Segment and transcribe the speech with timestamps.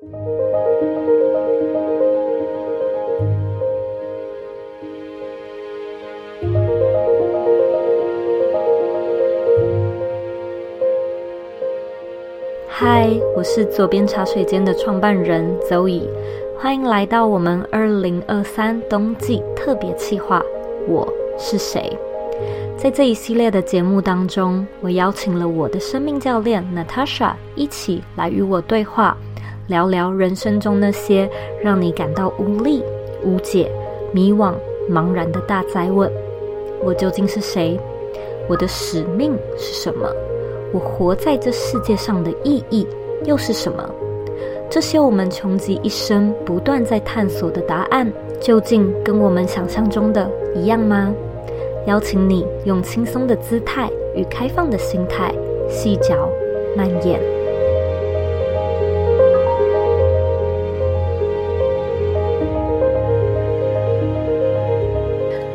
[0.00, 0.06] 嗨，
[13.34, 16.08] 我是左边茶水间的创办人 Zoe，
[16.56, 20.40] 欢迎来到我们二零二三冬季特别企划。
[20.86, 21.98] 我是谁？
[22.76, 29.16] 在这一系列的节目当中，我邀请了我的生命教练 Natasha 一起来与我对话，
[29.68, 31.28] 聊聊人生中那些
[31.62, 32.82] 让你感到无力、
[33.22, 33.70] 无解、
[34.12, 34.54] 迷惘、
[34.90, 36.10] 茫然的大灾问：
[36.82, 37.78] 我究竟是谁？
[38.48, 40.10] 我的使命是什么？
[40.72, 42.86] 我活在这世界上的意义
[43.24, 43.88] 又是什么？
[44.70, 48.10] 这些我们穷极一生不断在探索的答案，
[48.40, 51.12] 究竟跟我们想象中的一样吗？
[51.86, 55.30] 邀请你用轻松的姿态与开放的心态，
[55.68, 56.14] 细嚼
[56.74, 57.37] 慢咽。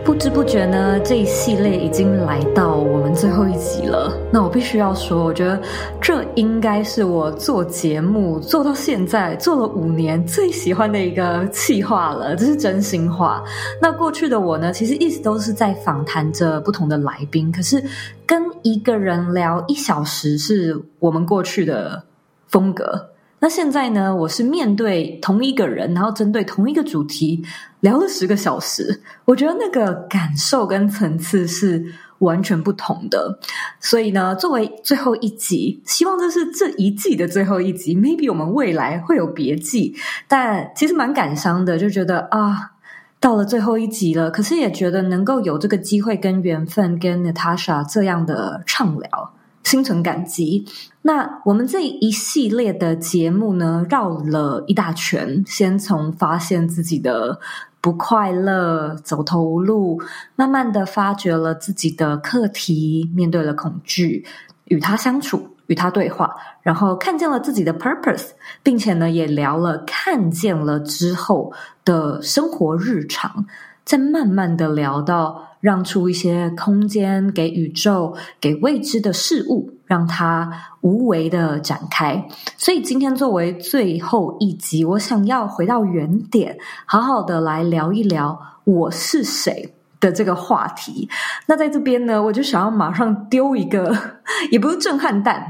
[0.06, 4.12] 不知不觉呢，这一系列已经来到我们最后一集了。
[4.32, 5.60] 那我必须要说，我觉得
[6.02, 13.42] 这应该是我做节目做到现在做了五年最喜欢的一个企划了，这是真心话。
[13.82, 17.82] 那过去的我呢，其实一直都是在访谈着不同的来宾，可是
[18.26, 22.04] 跟一个人聊一小时是我们过去的
[22.50, 23.10] 风格。
[23.44, 27.44] 那现在呢，我是面对同一个人，然后针对同一个主题
[27.82, 31.84] 聊了十个小时，我觉得那个感受跟层次是
[32.20, 33.38] 完全不同的。
[33.82, 37.94] 所以呢，作为最后一集，希望这是这一季的最后一集。
[37.94, 39.94] Maybe 我们未来会有别季，
[40.30, 42.72] 但其实蛮感伤的，就觉得啊，
[43.20, 44.32] 到了最后一集了。
[44.32, 49.34] 可是也觉得能够有这个机会跟缘分跟 Natasha 这样的畅聊。
[49.64, 50.66] 心存感激。
[51.02, 57.40] 那我们这一系列的节目呢，绕了一大圈，先从发现自己的
[57.82, 60.02] 不快乐、走投无路，
[60.36, 64.26] 慢慢的发掘了自己的课题，面对了恐惧，
[64.66, 68.30] 与他相处，与他对话，然后看见了自己的 purpose，
[68.62, 71.52] 并且呢，也聊了看见了之后
[71.84, 73.46] 的生活日常。
[73.84, 80.52] 再慢慢的聊到，让出一些空间给宇宙，给未知的事物，让它
[80.82, 82.28] 无为的展开。
[82.58, 91.08] 所以今天作为最后一集，我想要回到原点，好好的来聊一聊我是谁的这个话题。
[91.46, 93.98] 那在这边呢，我就想要马上丢一个，
[94.52, 95.42] 也不是震撼弹，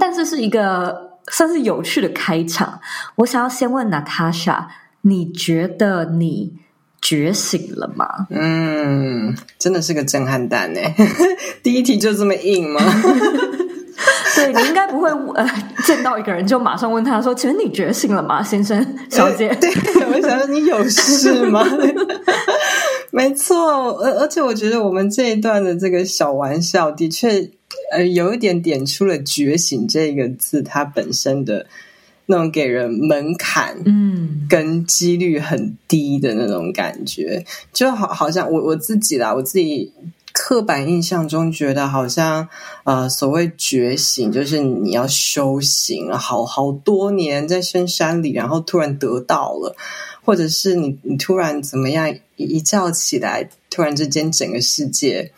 [0.00, 2.80] 但是是一个算是有趣的开场。
[3.16, 4.70] 我想要先问娜塔莎
[5.02, 6.54] 你觉得你
[7.04, 8.06] 觉醒了吗？
[8.30, 10.80] 嗯，真的是个震撼弹呢。
[11.62, 12.80] 第一题就这么硬吗？
[14.34, 15.46] 对，你应该不会呃
[15.84, 19.70] 见到一个人就马上问他说：“请问你觉醒了吗，先生、小姐？” 对，
[20.12, 21.62] 我想说你有事吗？
[23.12, 27.50] 没错，而而且我觉得我们这一段的这个小玩笑的确
[27.92, 31.66] 呃有一点点出了“觉醒”这个字它本身的。
[32.26, 39.92] 那种给人门槛，嗯，跟几率很低的那种感觉，嗯、就好，好像我我自己啦，我自己
[40.32, 42.48] 刻板印象中觉得，好像
[42.84, 49.76] 呃，所谓觉醒，就是你要修行，好好多年在深山里，然后突然得到了，
[50.24, 55.30] 或者是你你突然怎么样，一觉起来，突然之间整个世界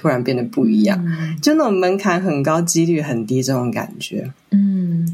[0.00, 5.06] 突然变得不一样，嗯、就那种门槛很高，几率很低这种感觉，嗯。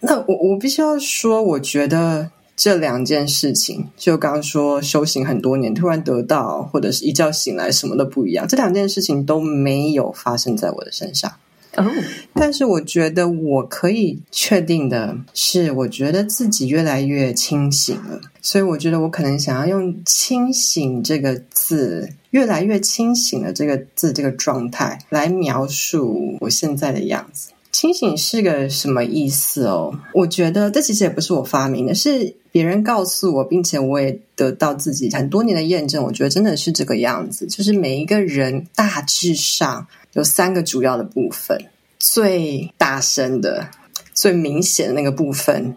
[0.00, 11.30] 那我我必须要说，我觉得这两件事情，就刚刚说修行很多年，突然得到，或者是一觉醒来什么都不一样，这两件事情都没有发生在我的身上。
[11.76, 11.90] 哦，
[12.34, 27.52] 但是我觉得我可以确定的是，我觉得自己越来越清醒了，所以我觉得我可能想要用“清醒”这个字，越来越清醒的这个字这个状态来描述我现在的样子。
[27.72, 29.98] 清醒是个什么意思哦？
[30.12, 36.04] 我觉得这其实也不是我发明的，是别人告诉我，并且我也得到自己很多年的验证。
[36.04, 41.58] 我觉得真的是这个样子，就是每一个人大致上有三个主要的部分，
[41.98, 43.66] 最大声的、
[44.12, 45.74] 最明显的那个部分，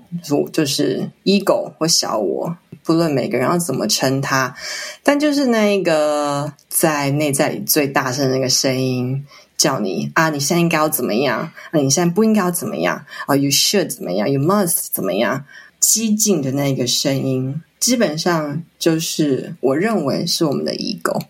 [0.51, 4.53] 就是 ego 或小我，不论每个人要怎么称它，
[5.01, 9.25] 但就是那一个在内在里最大声的那个声音。
[9.57, 10.29] 叫你啊！
[10.29, 11.39] 你现在应该要怎么样？
[11.39, 13.05] 啊，你现在不应该要怎么样？
[13.25, 15.45] 啊，you should 怎么样？You must 怎么样？
[15.79, 21.21] 激进的那个声音，基本上就是我认为是我们的 ego。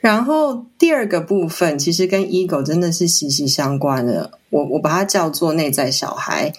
[0.00, 4.38] 然后第二个部分，其实跟 ego 真的是息息相关的。
[4.50, 6.52] 我我把它叫做内在小孩，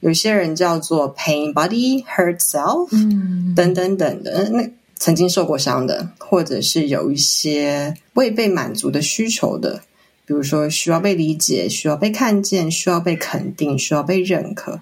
[0.00, 9.82] 有些人叫做 pain body hurt self，嗯，等等等的，那曾经受过伤的，或者是有一些未被满足的需求的，
[10.24, 14.78] 比如说需要被理解、需要被看见、需要被肯定、需要被认可，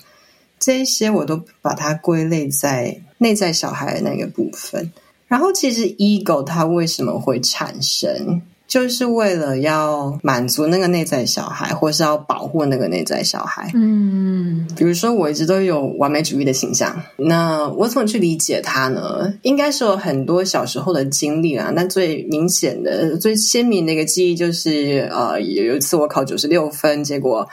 [0.58, 4.92] 这些我都把它归类在内在小孩的那个部分。
[5.26, 8.42] 然后，其实 ego 它为什么会产生？
[8.70, 13.68] 就是为了要满足那个内在小孩，或是要保护那个内在小孩。
[13.74, 17.02] 嗯，比如说，我一直都有完美主义的形象。
[17.16, 19.34] 那我怎么去理解他呢？
[19.42, 21.72] 应该是有很多小时候的经历啊。
[21.74, 27.48] 那最明显的、最鲜明的一个记忆就是，呃，有一次我考九十六分，结果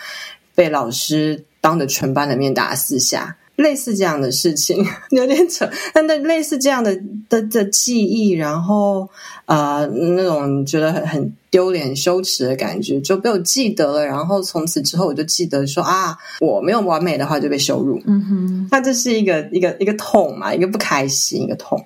[0.53, 3.35] 被老师当着全班的面打四下。
[3.57, 9.09] 类似这样的事情 有点扯，但那类似这样的的的记忆，然后
[9.45, 14.05] 呃那种觉得很很丢脸、羞耻的感觉就被我记得了。
[14.05, 17.99] 然后从此之后，我就记得说啊，我没有完美的话就被羞辱。
[18.05, 21.83] 嗯哼，那这是一个一个一个痛嘛，一个不开心，一个痛。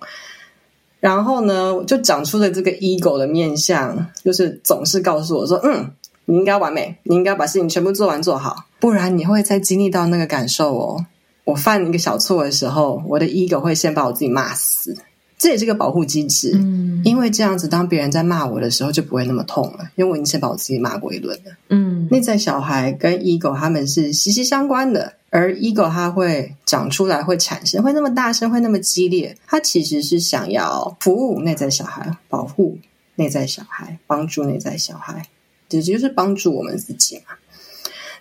[0.99, 5.89] 然后呢，就长出了这个 ego 的面相，就是总是告诉我说，嗯，
[6.25, 11.05] 你应该完美，你应该把事情全部做完做好，不然你会再经历到那个感受哦。
[11.51, 14.95] 我犯一个小错的时候，我的 ego 会先把我自己骂死，
[15.37, 16.53] 这也是个保护机制。
[16.55, 21.51] 嗯，因为这样子，当别人在骂我的时候，就不会那么痛了，因为我已经先把我自己骂过一轮了。
[21.67, 32.77] 嗯，内在小孩跟 ego 他们是息息相关的，而 ego 它会长出来，会产生，会那么大声，会那么激烈，它其实是想要服务内在小孩，保护
[33.15, 35.25] 内在小孩，帮助内在小孩，
[35.69, 37.35] 也就是帮助我们自己嘛。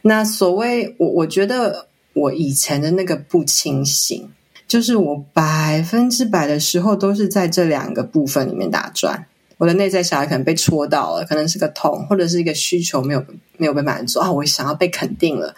[0.03, 1.89] 那所谓我，我觉得。
[2.12, 4.28] 我以前的那个不清醒，
[4.66, 9.26] 就是我百分之百的时候都是在这两个部分里面打转。
[9.58, 13.24] 我的内在小孩可能被戳到了，可能是个痛，或者是一个需求没有
[13.58, 15.54] 没有被满足啊，我想要被肯定了。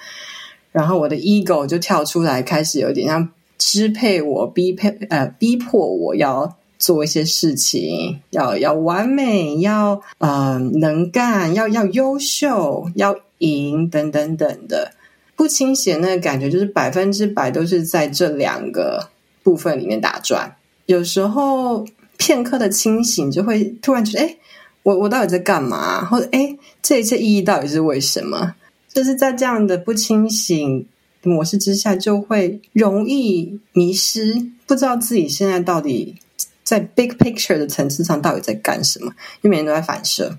[0.73, 3.29] 然后我的 ego 就跳出来，开始有点像
[3.59, 14.93] 支配我、逼配呃逼迫我要做一些事情，要要完美，要呃能干，要要优秀，要赢等等等的。
[15.35, 19.09] 不清醒那个感觉，就是百分之百都是在这两个
[19.43, 20.55] 部分里面打转。
[20.87, 21.85] 有时候
[22.17, 24.37] 片刻的清醒，就会突然觉得：哎，
[24.83, 26.05] 我我到底在干嘛？
[26.05, 28.55] 或者哎，这一切意义到底是为什么？
[28.89, 30.87] 就是在这样的不清醒
[31.23, 36.17] 模式之下，就会容易迷失，不知道自己现在到底
[36.63, 40.39] 在 big picture 的层次上到底在干什么，因为每天都在反射。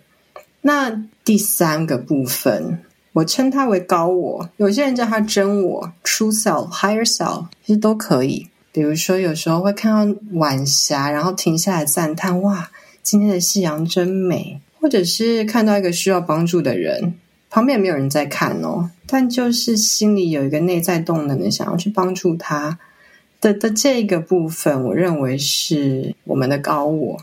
[0.62, 2.84] 那第三个部分。
[3.14, 8.48] 我称它为高我，有些人叫它真我 （true self）、higher self，其实都可以。
[8.72, 12.72] 比如说，有时候会看到晚霞，然后停下来赞叹：“哇，
[13.04, 17.14] 今天的夕阳真美。”或者是看到一个需要帮助的人，
[17.50, 22.80] 旁边没有人在看哦，但就是心里有一个内在动能的想要去帮助他
[23.40, 27.22] 的的这个部分，我认为是我们的高我。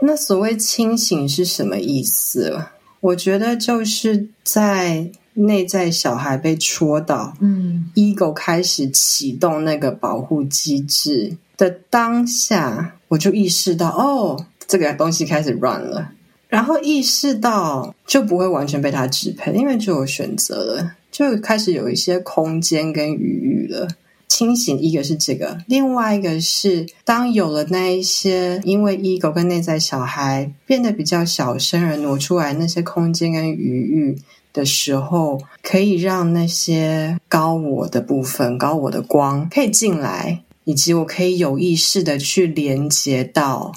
[0.00, 2.66] 那所谓清醒是什么意思？
[3.00, 5.10] 我觉得就是在。
[5.34, 16.12] 内在小孩被戳到，嗯，ego 开始启动那个保护机制的当下，我就意识到，哦，这个东西开始 run 了，
[16.48, 23.88] 然后意识到就不会完全被它支配，因为就有选择了，就开始有一些空间跟余裕了。
[24.26, 34.18] 清醒，一个是这个，另外一个是当有了那一些，因为 ego 跟内在小孩变得比较小声而挪出来那些空间跟余裕。
[34.54, 43.72] 的时候，可以让那些高我的部分、高我的光可以进来，以及我可以有意识的去连接到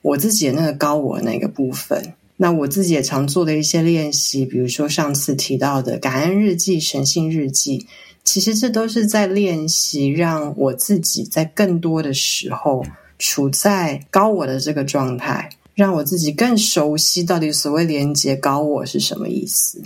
[0.00, 2.14] 我自己的那个高我那个部分。
[2.36, 7.86] 那我自己也常做的一些练习，比如说上次提到的感恩日记、神性日记，
[8.24, 12.82] 其实这都是在练习让我自己在更多的时候
[13.18, 19.82] 处在高我的这个状态，让我自己更熟悉到底所谓连接高我是什么意思。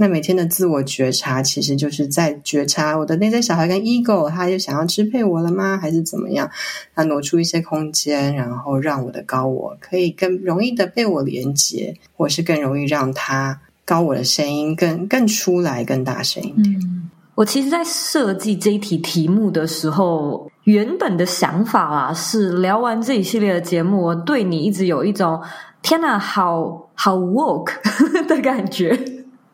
[0.00, 5.76] 那每天的自我觉察，其实就是在觉察我的内在小孩跟 ego，他又想要支配我了吗？
[5.76, 6.50] 还是怎么样？
[6.94, 16.80] 他挪出一些空间，然后让我的高我可以更容易的被我连接，或是更容易让他高我的声音更更出来，更大声一点。
[16.80, 25.38] 嗯，我其实，在设计这一题题目的时候，原本的想法啊，是聊完这一系列的节目，我对你一直有一种
[25.82, 28.98] 天哪，好好 woke 的感觉。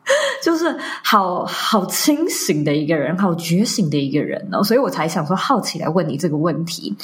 [0.41, 6.95] 就是好好清醒的一个人，好觉醒的一个人哦，所以我才想说好奇来问你这个问题。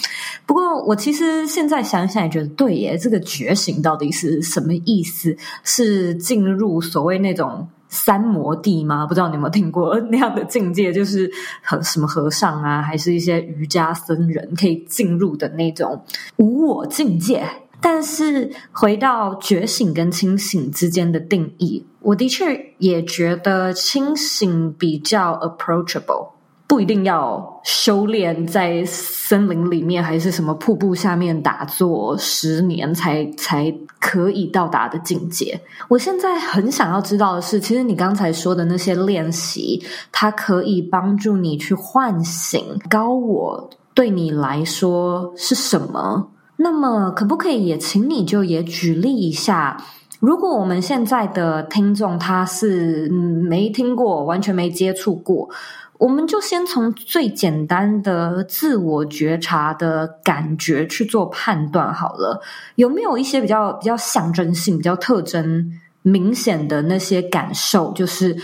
[0.46, 5.36] 不过我其实现在想想也觉得对耶，这个觉醒到底是什么意思？
[5.64, 9.06] 是进入所谓那种三摩地吗？
[9.06, 11.30] 不知道你有没有听过那样的境界，就是
[11.62, 16.04] 和什么和尚啊，还是一些瑜伽僧人可以进入的那种
[16.38, 17.44] 无我境界。
[17.84, 26.30] 但是回到觉醒跟清醒之间的定义，我的确也觉得清醒比较 approachable。
[26.66, 35.60] 不一定要修炼在森林里面，还是什么瀑布下面打坐十年才才可以到达的境界。
[35.88, 46.30] 我现在很想要知道的是，其实你刚才说的那些练习，它可以帮助你去唤醒高我，对你来说是什么？
[46.64, 49.78] 那么，可不可以也请你就也举例一下？
[50.20, 55.50] 如果我们现在的听众他是没听过，完全没接触过。
[55.98, 62.42] 我们就先从最简单的自我觉察的感觉去做判断好了，
[62.76, 65.70] 有没有一些比较比较象征性、比较特征
[66.02, 67.92] 明显的那些感受？
[67.94, 68.36] 就是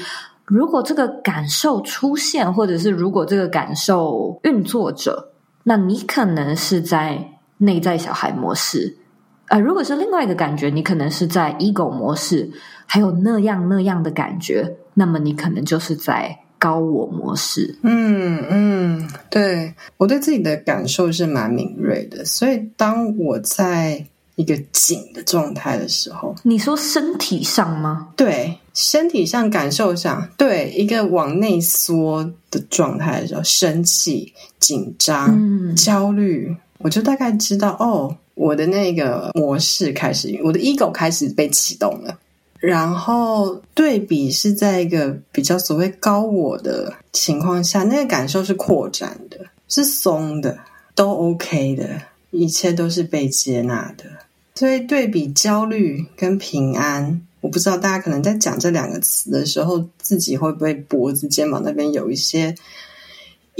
[0.45, 5.29] 如果这个感受出现，或者是如果这个感受运作着，
[5.63, 8.95] 那你可能是在内在小孩模式；
[9.49, 12.49] 呃，如果是另外一个感觉，你可能是在 ego 模式，
[12.87, 16.39] 还有那样那样的感觉，那么你可能就是在。
[16.61, 28.09] 高我模式，嗯嗯，对，我对自己的感受是蛮敏锐的，所以当我在一个紧的状态的时候，你说身体上吗？
[28.17, 42.17] 对，身体上感受上，对，一个往内缩的状态的时候，生气、紧张、嗯、焦虑，我就大概知道，哦，我的那个模式开始，我的 ego 开始被启动了。
[42.59, 50.57] 然后对比是在一个比较所谓高我的情况下，那个感受是扩展的，是松的，
[50.93, 54.05] 都 OK 的，一切都是被接纳的。
[54.55, 62.53] 所以对比焦虑跟平安，我不知道大家可能在讲这两个词的时候，自己会不会脖子、肩膀那边有一些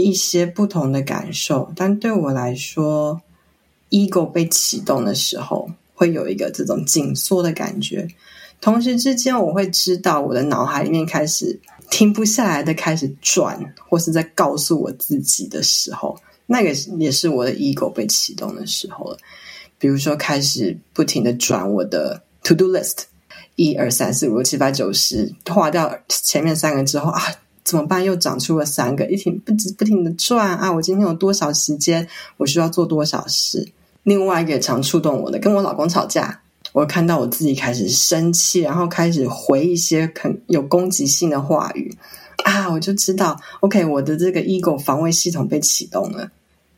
[0.04, 1.72] 一些不同的感受？
[1.76, 3.22] 但对我来说
[3.90, 8.08] ，ego 被启动的时候，会有一个这种紧缩的感觉。
[8.62, 19.18] 同时之间，我会知道我的脑海里面开始停不下来的开始转，或是在告诉我自己的时候，那个也是我的 ego 被启动的时候了。
[19.78, 23.04] 比如说，开始不停的转我的 to do list，
[23.56, 27.22] 一二三四五六七八九十，划掉前面三个之后啊，
[27.70, 28.04] 怎么办？
[28.04, 30.72] 又长出了三个，一停不止不停的转啊！
[30.74, 32.08] 我今天有多少时间？
[32.38, 33.72] 我需要做多少事？
[34.02, 36.42] 另外一个常触动我的，跟我老公吵架。
[36.72, 41.96] 我看到我自己开始生气，然后开始回一些很有攻击性的话语
[42.44, 46.32] 啊，我就知道，OK，我的这个 ego 防卫系统被启动了。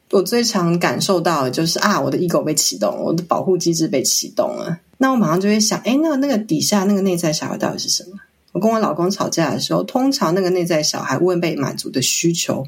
[0.10, 4.78] 我最常感受到的就是啊，我的 ego 被启动，我的保护机制被启动了。
[4.98, 8.18] 那我马上就会想，哎，那那个底下那个内在小孩到底是什么？
[8.52, 12.66] 我跟我老公吵架的时候，通常那个内在小孩未被满足的需求，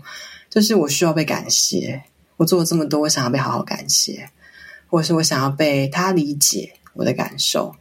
[0.50, 2.04] 就是我需要被感谢，
[2.38, 4.30] 我做了这么多，我想要被好好感谢，
[4.88, 6.74] 或是我想要被他理解。
[6.96, 7.74] 我的感受，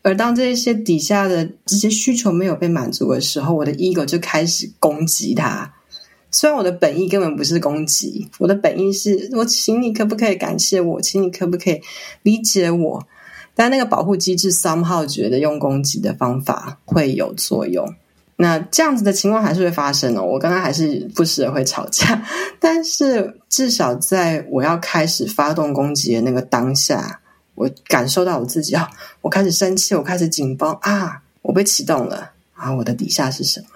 [0.00, 5.74] 而当这些底下的这些需求没有被满足的时候，我的 ego 就开始攻击他。
[6.30, 11.82] 虽然我的本意根本不是攻击，我的本意是我请你可不可以感谢我，请你可不可以
[12.22, 13.06] 理解我？
[13.58, 17.92] 但那个保护机制 somehow 觉得用攻击的方法会有作用。
[18.36, 20.22] 那这样子的情况还是会发生哦。
[20.22, 22.24] 我刚刚还是不时的会吵架，
[22.60, 27.20] 但是至少在我要开始发动攻击的那个当下。
[27.56, 28.88] 我感受到我自己啊，
[29.22, 32.72] 我开始生气，我开始紧绷啊，我被启动了啊！
[32.72, 33.66] 我的底下是什么？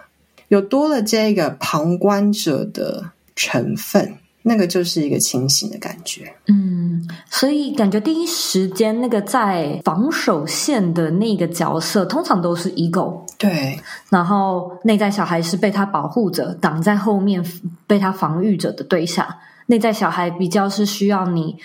[0.47, 6.35] 有多了这个旁观者的成分，那个就是一个清醒的感觉。
[6.47, 13.23] 嗯，所以感觉第一时间那个在防守线的那个角色，通常都是 ego。
[13.39, 13.79] 对，
[14.11, 17.45] 然后内在小孩是被他保护着，挡在后面
[17.87, 19.27] 被他防御着的对象。
[19.67, 21.57] 内在小孩比较是需要你。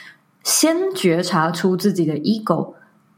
[0.43, 2.73] 先觉察出自己的 ego，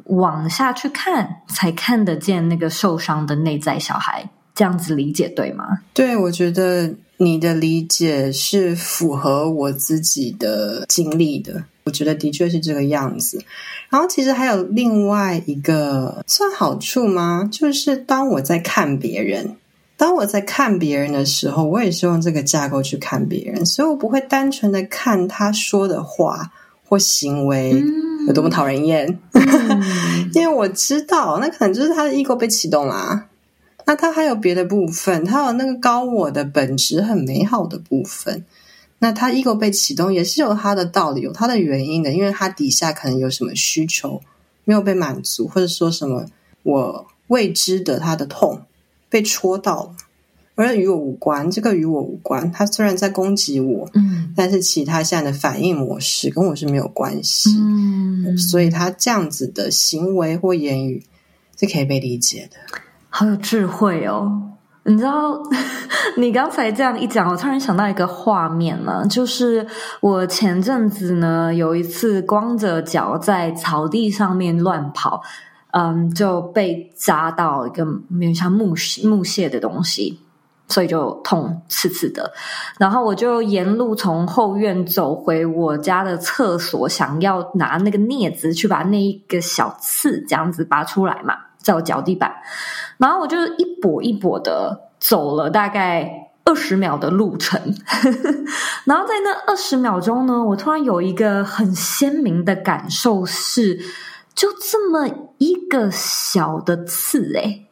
[0.06, 4.28] 往下去看，才看得见那个受伤的内在小孩。
[4.56, 5.64] 这样子理解对吗？
[5.94, 11.66] 对，我觉得你的理解是符合我自己的经历的。
[11.84, 13.44] 我觉得的确是这个样子。
[13.90, 17.50] 然后，其实还有另外一个算好处吗？
[17.52, 19.58] 就是当我在看别人，
[19.98, 26.52] 当我在看别人的时候，我也是用这个架构去看别人，所以我不会单纯的看他说的话。
[26.92, 27.84] 或行为
[28.26, 29.44] 有多么讨人厌，嗯、
[30.34, 33.28] 因为我知道那可能就是他的 ego 被启动啦。
[33.90, 38.46] 那他还有别的部分，他有那个高我的本质很美好的部分。
[39.00, 44.22] 那他 ego 被启动也是有他的道理，有他的原因的，因为他底下可能有什么需求
[44.64, 46.28] 没有被满足，或者说什么
[46.62, 48.62] 我未知的他的痛
[49.10, 49.96] 被戳到了，
[50.54, 52.52] 而与我无关，这个与我无关。
[52.52, 61.04] 他虽然在攻击我，嗯，但是其他现在的反应模式跟我是没有关系，嗯，所以他这样子的行为或言语
[61.60, 62.80] 是可以被理解的。
[63.20, 64.32] 好有智慧哦！
[64.84, 65.38] 你知道，
[66.16, 69.68] 你刚才这样一讲，我突然想到一个画面了，就是
[70.00, 75.22] 我前阵子呢有一次光着脚在草地上面乱跑。
[75.72, 80.18] 嗯，就被扎到一个没有像木屑木屑的东西，
[80.70, 82.32] 所以就痛刺刺的。
[82.78, 91.36] 然后我就沿路从后院走回我家的厕所，想要拿那个镊子去把那一个小刺这样子拔出来嘛，
[91.70, 92.34] 在我脚底板。
[92.98, 97.62] 然后我就一跛一跛的走了大概二十秒的路程。
[98.86, 103.80] 然后在那二十秒钟呢，我突然有一个很鲜明的感受是。
[104.36, 107.68] 就这么一个小的刺诶，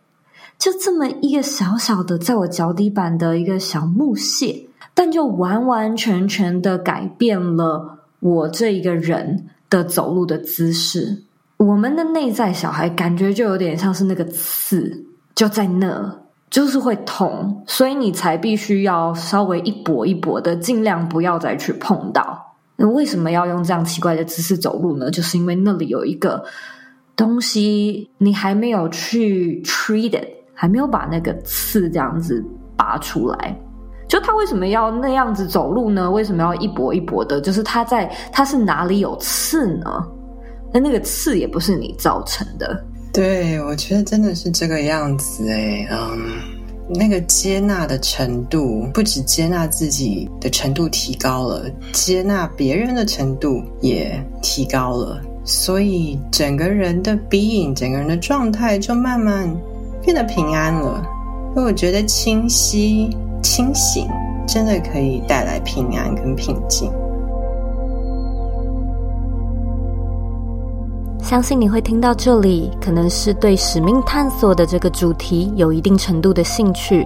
[0.60, 11.24] 就这么一个小小的，在我脚底板的一个小木屑，但就完完全全的改变了我这一个人的走路的姿势。
[11.58, 16.16] 我们的内在小孩感觉就有点像是那个刺，就在那，
[16.52, 22.56] 就是会痛，所以你才必须要稍微一搏一搏的，尽量不要再去碰到。
[22.76, 25.10] 那为什么要用这样奇怪的姿势走路呢？
[25.10, 26.44] 就是因为那里有一个
[27.16, 32.46] 东西，你还没有去 treat it，还没有把那个刺这样子
[32.76, 33.60] 拔出来。
[34.08, 36.10] 就他为什么要那样子走路呢？
[36.10, 37.42] 为什么要一搏一搏的？
[37.42, 40.08] 就是他在，他是哪里有刺呢？
[40.74, 42.84] 那那个刺也不是你造成的。
[43.14, 46.58] 对，我觉得真的是这个样子诶，嗯。
[46.90, 59.54] 那个接纳的程度，不止接纳自己的程度提高了，接纳别人的程度也提高了，所以整个人的 being，整个人的状态就慢慢
[60.02, 61.06] 变得平安了。
[61.58, 63.10] 因为我觉得清晰、
[63.44, 64.08] 清醒，
[64.48, 66.90] 真的可以带来平安跟平静。
[71.28, 77.06] 相信你会听到这里，可能是对使命探索的这个主题有一定程度的兴趣。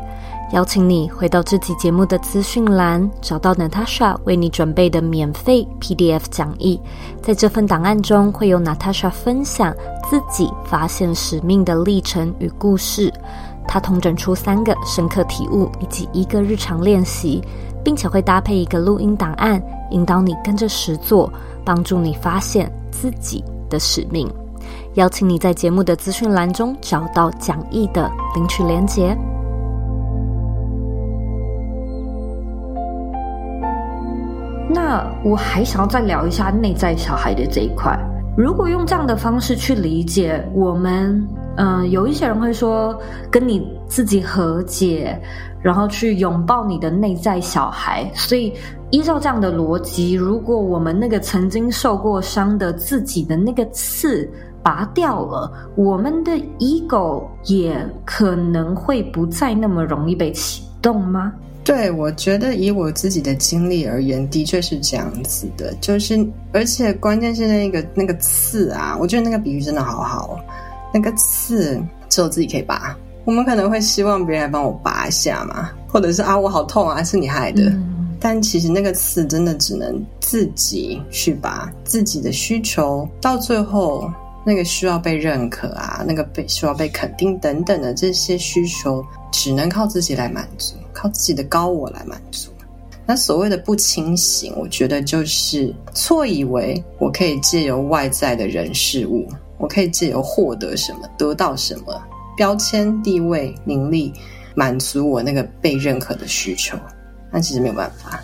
[0.54, 6.80] 邀请你回到这期节目的资讯栏，找到 Natasha 为你准备的免费 PDF 讲义。
[7.20, 9.74] 在这份档案中，会有 Natasha 分享
[10.08, 13.12] 自己发现使命的历程与故事。
[13.68, 17.42] 她统整出三个深刻体悟以及一个日常练习，
[17.84, 21.34] 并且会搭配一个录音档案，引导你跟着实做，
[21.66, 24.30] 帮助你发现自己的使命，
[24.94, 29.18] 邀请你在节目的资讯栏中找到讲义的领取连结。
[34.70, 37.98] 那我还想要再聊一下内在小孩的这一块。
[38.38, 42.98] 如果用这样的方式去理解，我们，嗯、有一些人会说，
[43.30, 45.20] 跟你自己和解，
[45.62, 48.54] 然后去拥抱你的内在小孩，所以。
[48.94, 54.30] 依照这样的逻辑，如果我们那个曾经受过伤的自己的那个刺
[54.62, 61.32] 拔掉了，我们的 ego 也可能会不再那么容易被启动吗？
[61.64, 65.74] 对，我觉得以我自己的经历而言，的确是这样子的。
[65.80, 70.38] 就是，而且关键是那个那个刺啊，我觉得那个比喻真的好好。
[70.94, 72.94] 那个刺只有自己可以拔，
[73.26, 77.64] 我们可能会希望别人来帮我拔一下嘛，或者是啊，我好痛啊，是你害的。
[77.64, 84.08] 嗯但其实那个刺真的只能自己去拔自己的需求，到最后
[84.46, 92.52] 那个需要被认可啊，那个被需要被肯定等等的这些需求，只能靠自己来满足，靠自己的高我来满足。
[93.08, 102.00] 那所谓的不清醒，我觉得就是错以为我可以借由外在的人事物，我可以借由获得什么，得到什么
[102.42, 104.12] 标签、地位、名利，
[104.56, 106.76] 满足我那个被认可的需求。
[107.32, 108.20] 但其实没有办法，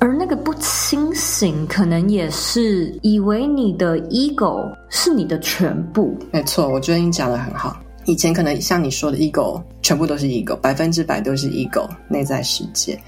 [0.00, 6.18] 而那个不清醒，可能也是以为你的 ego 是你的全部。
[6.32, 7.80] 没错，我觉得你讲的很好。
[8.06, 13.00] 以前可能像你说的 ego，全部都是 ego，百分之百都是 ego 内在世界。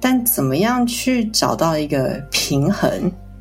[0.00, 2.88] 但怎么样去找到一个平衡？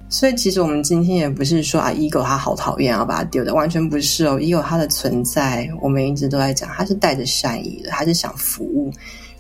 [0.10, 4.40] 所以其实我们今天也不是说啊，ego 它好讨厌，要把它丢掉，完全不是哦。
[4.40, 8.92] ego 它的存在，我们一直都在讲，它是带着善意的，它是想服务。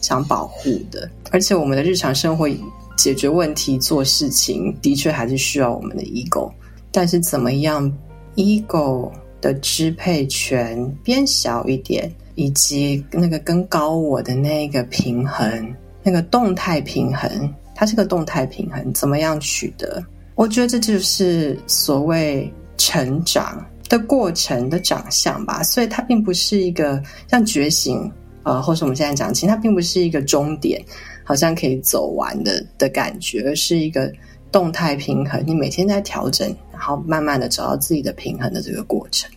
[0.01, 2.47] 想保护的，而且我们的日常生活
[2.95, 6.51] 解决问题、做事情，的确还是需要我们的 ego。
[6.91, 7.91] 但是怎么样
[8.35, 20.03] ，ego 的支配权变小一点，以及那个跟高我的那个平衡，那个动态平衡，它是个动态平衡，怎么样取得？
[20.35, 25.63] 我觉得这就是所谓成长的过程的长相吧。
[25.63, 28.11] 所以它并不是一个像觉醒。
[28.43, 30.79] 呃，或是我们现在讲，其实它并不是一个终点，
[31.23, 34.13] 好像可以走完的的感觉，而是一个
[34.51, 35.43] 动态平衡。
[35.47, 39.27] 你每天在调整，然后慢慢的找到自己的平衡的这个过程。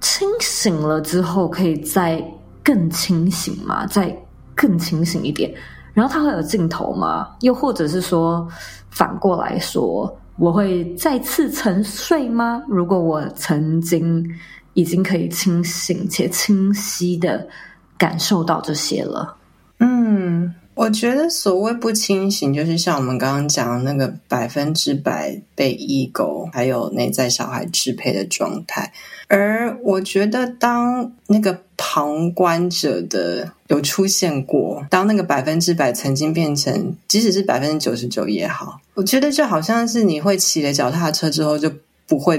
[0.00, 2.24] 清醒了之后，可以再
[2.62, 3.86] 更清醒吗？
[3.88, 4.10] 再
[4.54, 5.52] 更清醒一点，
[5.92, 7.36] 然后它会有尽头吗？
[7.42, 8.48] 又或者是说，
[8.88, 12.62] 反过来说，我会再次沉睡吗？
[12.68, 14.28] 如果我曾经
[14.74, 17.48] 已经可以清醒且清晰的。
[17.96, 19.36] 感受到这些了，
[19.78, 28.92] 嗯，我觉得所谓不清醒，就是像我们刚刚讲的那个百分之百被 ego 还有内在小孩支配的状态。
[29.28, 41.72] 而我觉得，当那个旁观者的有出现过，当那个百分之百曾经变成，即使是百分之九十九也好，我觉得就好像是你会骑了脚踏车之后就
[42.06, 42.38] 不会，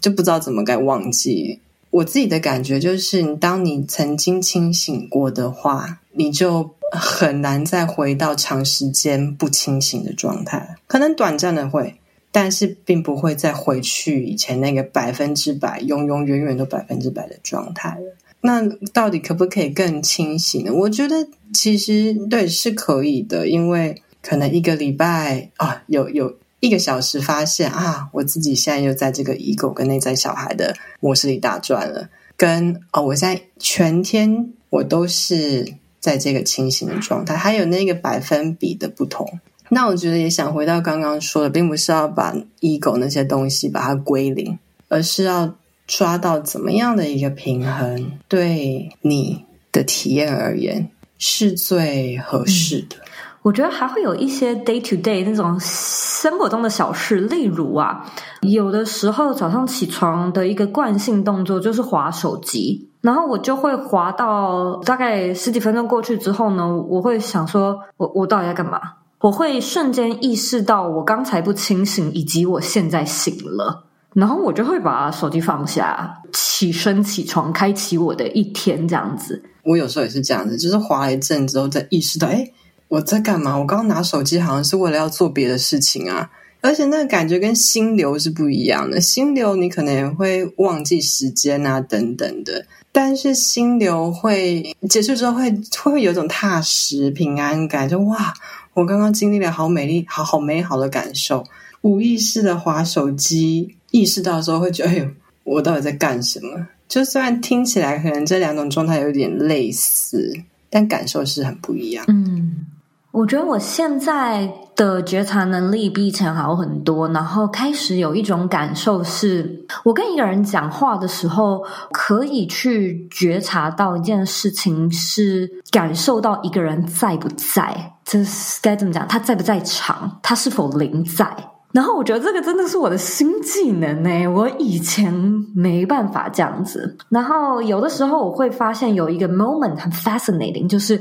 [0.00, 1.58] 就不知道怎么该忘记。
[1.90, 10.76] 我自己的感觉就是，当你曾经清醒过的话，你就很难再回到长时间不清醒的状态。
[10.86, 11.98] 可能短暂的会，
[12.30, 18.16] 但是并不会再回去以前那个百分之百、永永远远都百分之百的状态了。
[18.40, 20.72] 那到底可不可以更清醒呢？
[20.72, 26.36] 我觉得其实对是可以的，因为可能一个礼拜啊，有有。
[26.62, 39.26] 一个小时发现啊，我自己现在又在这个 ego 跟内在小孩的模式里打转了，跟哦，我现在全天我都是在这个清醒的状态，还有那个百分比的不同。
[39.70, 45.54] 那我觉得也想回到刚刚说的，并不是要把 ego 那些东西把它归零，而是要
[45.86, 52.96] 抓到怎么样的一个平衡，对你的体验而言是最合适的。
[52.96, 53.08] 嗯
[53.42, 58.08] 我觉得还会有一些 day to day 那种生活中的小事，例如啊，
[58.42, 68.80] 有的时候早上起床的一个惯性动作就是滑手机，然后我就会滑到大概十几分钟过去之后呢，我会想说，我我到底在干嘛？
[69.20, 73.84] 我会瞬间意识到我刚才不清醒，以及我现在醒了，
[74.14, 79.42] 然后我就会把手机放下，起身起床，开启我的一天，这样子。
[79.64, 82.50] 我有时候也是这样子，就是滑了一阵之后，再意识到，哎。
[82.88, 83.56] 我在干嘛？
[83.56, 86.28] 我刚刚拿手机好像是为了要做别的事情啊，
[86.60, 89.00] 而且那个感觉跟心流是不一样的。
[89.00, 95.50] 心流你可能也会忘记时间啊，等等的，但是心流会结束之后会
[95.82, 98.34] 会有一种踏实平安感，就哇，
[98.74, 101.42] 我刚刚经历了好美丽、好好美好的感受。
[101.80, 105.08] 无意识的划手机，意识到的时候会觉得，哎呦，
[105.44, 106.68] 我到底在干什么？
[106.86, 110.32] 就虽然听起来可能这两种状态有点类似，
[110.68, 112.04] 但感受是很不一样。
[112.08, 112.66] 嗯。
[113.12, 129.06] 我觉得我现在的觉察能力比以前好很多，然后开始有一种感受是，我跟一个人讲话的时候，可以去觉察到一件事情，是感受到一个人在不在，这是该怎么讲？
[129.06, 130.18] 他在不在场？
[130.22, 131.28] 他是否临在？
[131.72, 135.12] 然后我觉得这个真的是我的新技能呢，我以前
[135.54, 136.96] 没办法这样子。
[137.10, 140.98] 然后有的时候我会发现有一个 moment 很 fascinating，就是。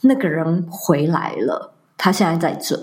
[0.00, 2.78] 那个人回来了，他现在在这。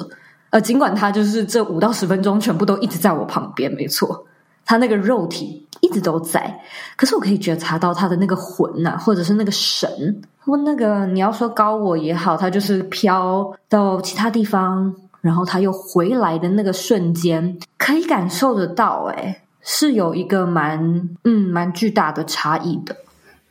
[0.49, 4.25] 呃，尽管他就是这五到十分钟全部都一直在我旁边，没错，
[4.65, 6.61] 他那个肉体一直都在。
[6.95, 22.95] 可是我可以觉察到他的那个魂呐、或者是那个神，或那个你要说高我也好，他就是飘到其他地方，然后他又回来的那个瞬间，可以感受得到，诶，是有一个蛮嗯蛮巨大的差异的。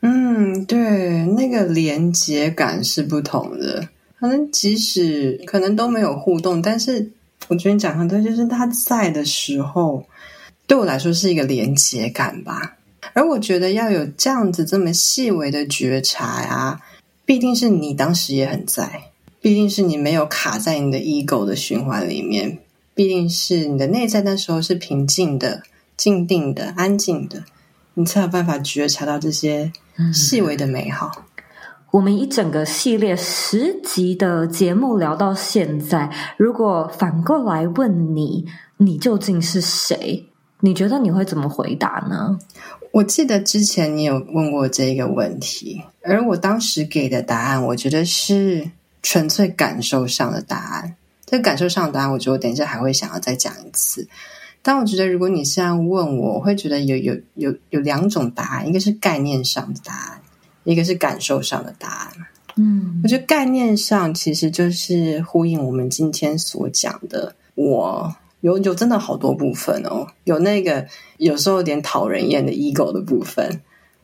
[0.05, 3.87] 嗯，对，那个连接感是不同的。
[4.19, 7.09] 可能即使可能都没有互动，但是
[7.47, 10.03] 我觉得讲很多，就是他在的时候，
[10.67, 12.75] 对我来说是一个连接感吧。
[13.13, 16.81] 而我觉得要有这样子这么细微的觉察呀，
[17.23, 19.03] 必定是你当时也很在，
[19.39, 22.59] 必定是你没有卡在你的 ego 的循环里面，
[22.93, 25.63] 必定是你的内在那时候是平静的、
[25.95, 27.45] 静定的、安静的，
[27.93, 29.71] 你才有办法觉察到这些。
[30.13, 31.11] 细微的美好。
[31.91, 38.45] 我们一整个系列十集的节目聊到现在，如果反过来问你，
[38.77, 40.27] 你究竟是谁？
[40.61, 42.39] 你觉得你会怎么回答呢？
[42.91, 50.95] 我记得之前你有问过这个问题，而我当时给的答案，我觉得是纯粹感受上的答案。
[51.25, 54.07] 这个感受上的答案，我觉得我等一下还会想要再讲一次。
[54.63, 60.21] 但我觉得，如果你现在问我，我会觉得有有有有两种答案，一个是概念上的答案，
[60.63, 62.13] 一个是感受上的答案。
[62.55, 67.35] 嗯，我觉得概念上其实就是呼应我们今天所讲的。
[67.55, 73.61] 我有有真的好多部分哦，有那个有时候有点讨人厌的 ego 的部分，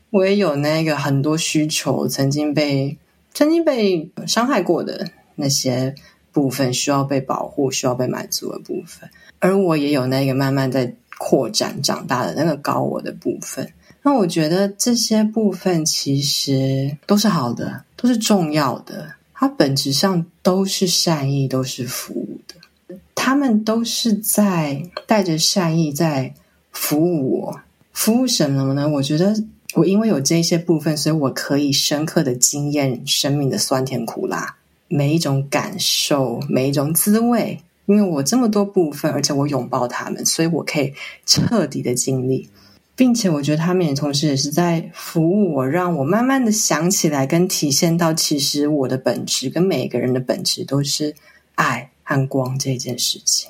[0.09, 2.97] 我也有那个很多需求曾经被
[3.33, 5.95] 曾经被伤害过的那些
[6.39, 9.09] 部分，需要被保护、需要被满足的部分。
[9.39, 13.69] 而我也有那个慢慢在扩展、长大的那个高我的部分。
[14.01, 19.13] 那我觉得这些部分其实都是好的，都是重要的。
[19.33, 22.95] 它本质上都是善意，都是服务的。
[23.15, 26.33] 他们都是在带着善意在
[26.71, 27.59] 服务我。
[27.91, 28.87] 服务什么呢？
[28.87, 29.35] 我觉得
[29.73, 34.55] 我因为有这些部分，所以我可以深刻的经验生命的酸甜苦辣，
[34.89, 37.61] 每一种感受，每一种滋味。
[37.85, 40.93] 因为我这么多部分，而且我拥抱他们，所以我可以
[41.25, 42.49] 彻底的经历。
[42.95, 51.15] 并且我觉得他们也同时也是在服务我，让我慢慢的想起来跟体现到，其实我的本质跟每个人的本质都是
[51.55, 53.49] 爱和光这件事情。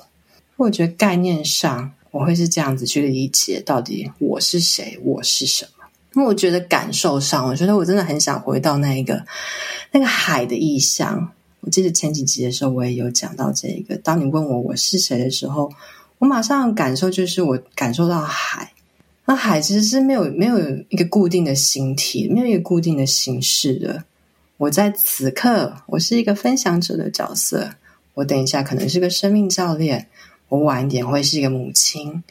[0.56, 5.79] 我觉得概念上我会是这样子去理解，到底我是谁，我是什么。
[6.14, 9.24] 因为我觉得感受上，我觉得我真的很想回到那一个
[9.92, 11.32] 那个海的意象。
[11.60, 13.96] 我记得前几集的时候，我也有讲到这个。
[13.96, 15.70] 当你问我我是谁的时候，
[16.18, 18.72] 我马上感受就是我感受到海。
[19.26, 24.02] 那海其实是没有没有一个固定的形体，没有一个固定的形式的。
[24.56, 27.70] 我在此刻，我是一个分享者的角色。
[28.14, 30.08] 我等一下可能是个生命教练，
[30.48, 32.24] 我晚一点会是一个母亲。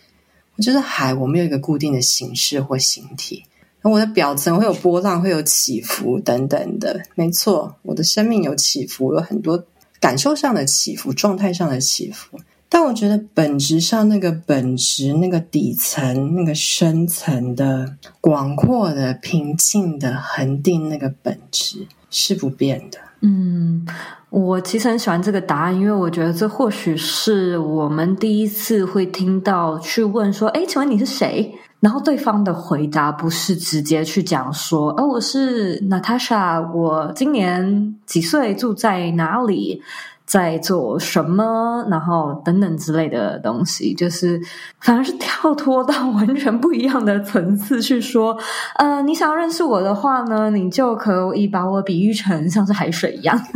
[0.57, 3.45] 我觉得海，我没有一个固定的形式或形体。
[3.81, 7.01] 那我的表层会有波浪，会有起伏等等的。
[7.15, 9.63] 没错，我的生命有起伏，有很多
[10.01, 12.37] 感受上的起伏，状态上的起伏。
[12.71, 22.99] 但我觉得本质上那个本质、那个底层、那个深层的广阔的、平静的、恒定那个本质是不变的。
[23.21, 23.87] 嗯，
[24.29, 39.81] 我其实很喜欢这个答案，因为我觉得这或许是我们第一次会听到去问说：“诶，请问你是谁？”然后对方的回答不是直接去讲说：“哦，我是 Natasha，我今年几岁，住在哪里？”
[40.29, 44.39] 在做什么，然后等等之类的东西，就是
[44.79, 48.37] 反而是跳脱到完全不一样的层次去说。
[48.77, 53.43] 呃， 你想要认识我的话呢，你就可以把我比喻成像是海水一样。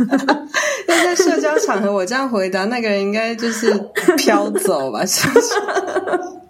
[0.88, 3.72] 那在社交场合，我这样回答，那个人应该就是
[4.16, 5.06] 飘走吧？
[5.06, 5.54] 是不是？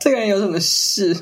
[0.00, 1.14] 这个人有什么事？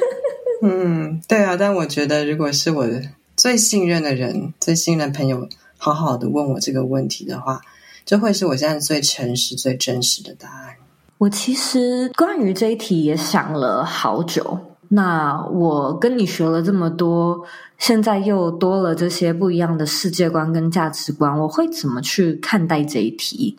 [0.62, 1.56] 嗯，对啊。
[1.58, 3.00] 但我觉得，如果是我的
[3.38, 7.62] 最信任的人、最信任的朋友，好好的问我这个问题的话。
[8.04, 10.74] 这会是我现在最诚实、最真实的答案。
[11.18, 14.58] 我其实关于这一题也想了好久。
[14.88, 17.42] 那我跟你学了这么多，
[17.78, 23.56] 现在又多了这些不一样的世界观跟价值观，我会怎么去看待这一题？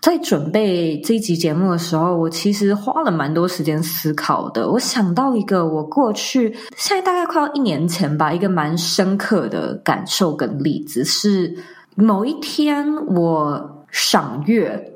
[0.00, 4.70] 在准备这一集节目的时候，我其实花了蛮多时间思考的。
[4.70, 11.56] 我想到一个我过去现在大概快要一年前吧，一个蛮深刻的感受跟例子是，
[11.96, 13.78] 某一天我。
[13.90, 14.92] 赏月，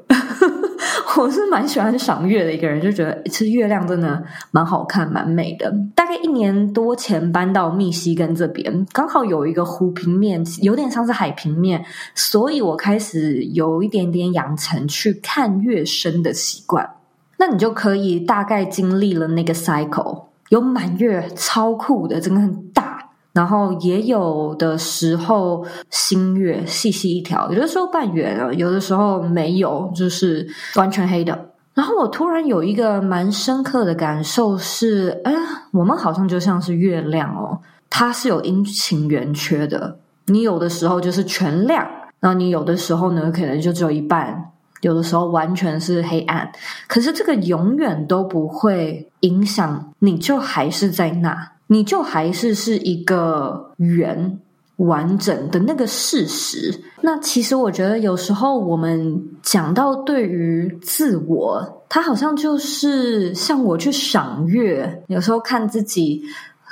[1.18, 5.72] 我是蛮喜欢赏月的一个人，就觉得其实月亮真的蛮好看、蛮美的。
[5.94, 16.88] 大概一年多前搬到密西根这边，刚好有一个湖平面，有点像是海平面，所以我开始有一点点养成去看月升的习惯。
[17.37, 22.64] 那你就可以大概经历了那个 cycle，有满月超酷的，真的很。
[23.35, 31.51] 然后也有的时候新月细细一条，有的时候半圆，有的时候没有，就是完全黑的。
[31.75, 35.35] 然后我突然有一个蛮深刻的感受是，哎，
[35.73, 37.59] 我们好像就像是月亮哦，
[37.90, 39.99] 它是有阴晴圆缺的。
[40.27, 41.85] 你有的时候就是全亮，
[42.20, 44.53] 然后你有的时候呢，可能就只有一半，
[44.85, 46.49] 有的时候完全是黑暗。
[46.87, 51.51] 可是这个永远都不会影响，你就还是在那。
[51.66, 54.38] 你就还是是一个圆
[54.77, 56.79] 完整的那个事实。
[57.01, 66.23] 那其实我觉得有时候我们讲到对于自我，它好像就是像我去赏月，有时候看自己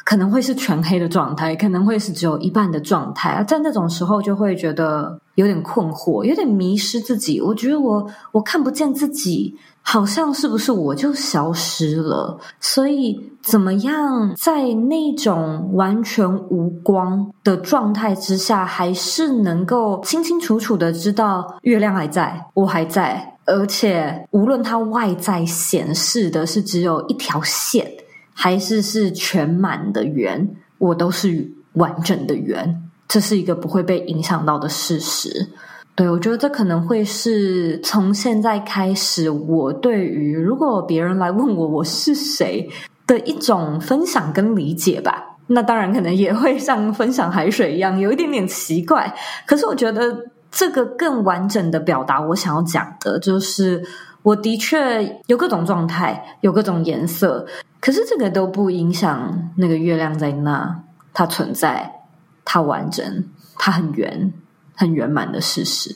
[0.04, 7.40] 可能会是全黑的状态，可能会是只有一半的状态啊，在那种时候就会觉得有点困惑，有点迷失自己。
[7.40, 9.56] 我觉得我我看不见自己。
[9.84, 12.38] 好像是不是我就消失了？
[12.60, 27.90] 所以怎么样在那种完全无光的状态之下，还是能够清清楚楚的知道月亮还在，我还在，而且无论它外在显示的是只有一条线，
[28.32, 35.50] 还是是全满的圆，我都是完整的圆，这是一个不会被影响到的事实。
[35.94, 42.66] 对，我觉得这可能会是从现在开始，我对于如果别人来问我我是谁
[43.06, 45.36] 的一种分享跟理解吧。
[45.48, 49.14] 那当然可能也会像分享海水一样，有一点点奇怪。
[49.44, 50.16] 可是我觉得
[50.50, 53.84] 这个更完整的表达我想要讲的，就是
[54.22, 57.44] 我的确有各种状态，有各种颜色，
[57.78, 61.92] 可是这个都不影响那个月亮在那，它存在，
[62.44, 63.24] 它完整，
[63.58, 64.32] 它很圆，
[64.74, 65.94] 很圆满的事实。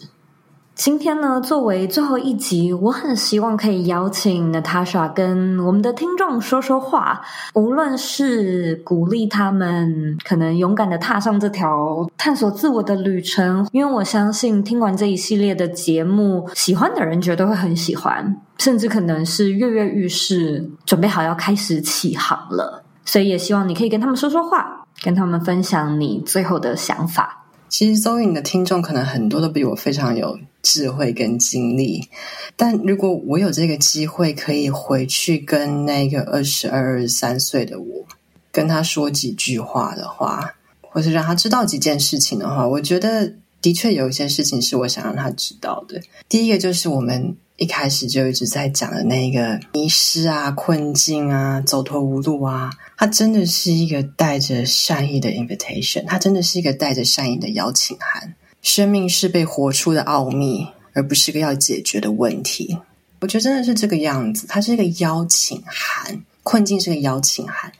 [0.74, 7.22] 今天呢，作为最后一集，我很希望可以邀请 Natasha 跟我们的听众说说话，
[7.54, 22.84] 无论是鼓励他们可能勇敢的踏上这条探索自我的旅程，因为我相信听完这一系列的节目，喜欢的人绝对会很喜欢，甚至可能是跃跃欲试，准备好要开始起航了。
[23.06, 27.46] 所以也希望你可以跟他们说说话，跟他们分享你最后的想法。
[27.68, 32.08] 其实 Zoe 你的听众可能很多都比我非常有智慧跟经历，
[32.56, 38.04] 但如果我有这个机会可以回去跟那个二十二、二十三岁的我，
[38.52, 46.00] 跟他说几句话的话，或是让他知道几件事情的话，我觉得的确有一些事情是我想让他知道的。
[46.28, 47.36] 第一个就是我们。
[47.56, 58.34] 一开始就一直在讲的那个迷失啊、困境啊、走投无路啊，它真的是一个带着善意的 invitation，它真的是一个带着善意的邀请函。
[58.60, 62.78] 生命是被活出的奥秘，而不是个要解决的问题。
[63.20, 67.72] 我觉得真的是这个样子，它是一个邀请函，困境是个邀请函，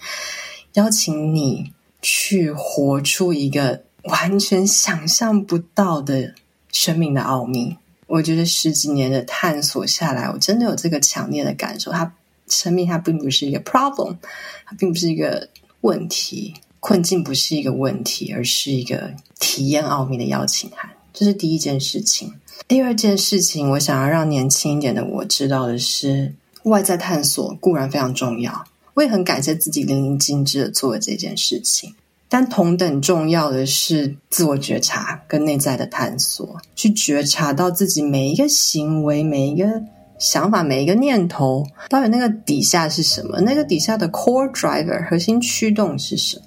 [0.73, 6.35] 邀请你去活出一个完全想象不到的
[6.73, 7.77] 生命的奥秘。
[8.07, 12.15] 我觉得十几年的探索下来，我真的有这个强烈的感受：它
[12.49, 14.17] 生命它并不是一个 problem，
[14.65, 15.49] 它并不是一个
[15.81, 20.89] 问题，困境不是一个问题，而是一个体验奥秘的邀请函。
[21.13, 22.33] 这是第一件事情。
[22.69, 28.65] 第二件事情，我想要让年轻一点的我知道的是，外在探索固然非常重要，
[28.95, 31.95] 我也很感谢自己淋漓尽致的做了这件事情。
[32.29, 39.83] 但同等重要的是自我觉察跟内在的探索，去觉察到自己每一个行为、每一个
[40.19, 43.41] 想法、每一个念头，到底那个底下是什么？
[43.41, 46.43] 那个底下的 core driver 核心驱动是什么？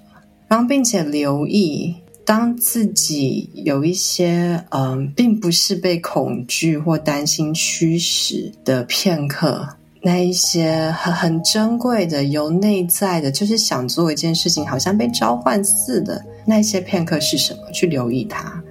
[0.47, 9.75] 然后，并且留意，当自己有一些嗯，并不是被恐惧或担心驱使的片刻。
[10.01, 17.69] 那一些很很珍贵的、由内在的，就是想做一件事情，好像被召唤似的，那一些片刻是什么？
[17.73, 18.63] 去留意它。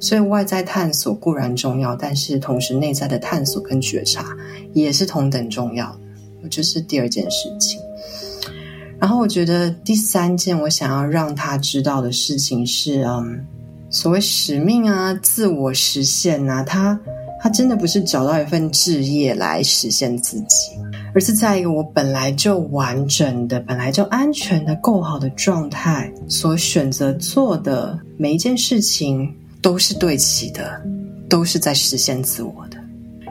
[0.00, 4.24] 所以外在探索固然重要，但是同时内在的探索跟觉察
[4.72, 5.84] 也是同等重要
[6.42, 6.48] 的。
[6.48, 7.78] 这是第二件事情。
[8.98, 13.46] 然后我觉得第三件我想要让他知道的事情是，嗯，
[13.90, 16.98] 所谓使命啊、自我实现啊，他。
[17.42, 20.72] 他真的不是找到一份置业来实现自己，
[21.14, 30.80] 而是在一个我本来就完整的、本来就安全的、够好的状态所选择做的每一件事情都是对齐的，
[31.30, 32.76] 都是在实现自我的。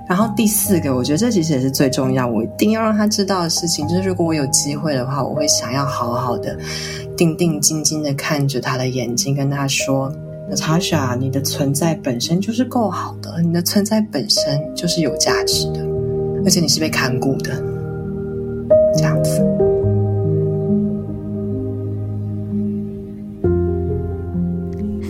[0.07, 6.57] 然后第四个，我觉得这其实也是最重要，我一定要让他知道的事情，就是如果我有机会的话，我会想要好好的、
[7.15, 10.11] 定定静静的看着他的眼睛，跟他说。
[10.55, 15.79] 查查你的存在本身就是够好的，你的存在本身就是有价值的，
[16.43, 17.51] 而且你是被看顾的，
[18.95, 19.45] 这样子。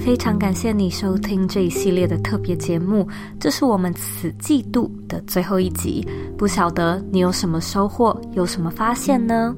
[0.04, 3.08] 非常感谢你收听这一系列的特别节目，
[3.39, 9.56] 这是我们此季度的最后一集，不晓得你有什么收获，有什么发现呢？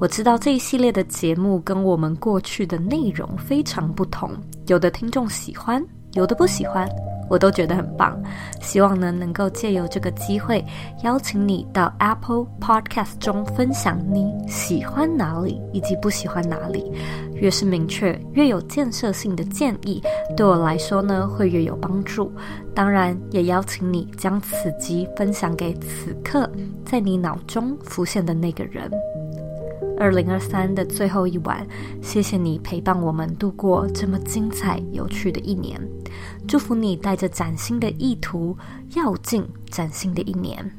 [0.00, 4.30] 我知道这一系列的节目跟我们过去的内容非常不同，
[4.66, 5.84] 有的听众喜欢，
[6.14, 6.88] 有的不喜欢，
[7.28, 8.18] 我都觉得很棒。
[8.62, 10.64] 希望呢能够借由这个机会，
[11.04, 16.90] 邀请你到 Apple Podcast 中分享你喜欢哪里以及不喜欢哪里。
[17.34, 20.02] 越是明确、越有建设性的建议，
[20.34, 22.32] 对我来说呢会越有帮助。
[22.74, 26.50] 当然，也邀请你将此集分享给此刻
[26.86, 28.90] 在你脑中浮现的那个人。
[30.00, 31.66] 二零二三的最后一晚，
[32.00, 35.78] 谢谢你陪伴我们度过这么精彩有趣的一年。
[36.48, 38.56] 祝福你带着崭新的意图，
[38.96, 40.72] 要进崭新的一年。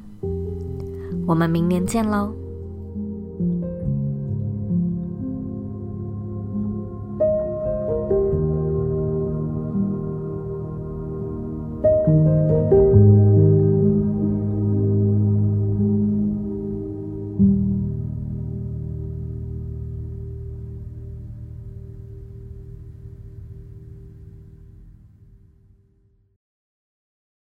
[1.28, 2.34] 我们明年见喽！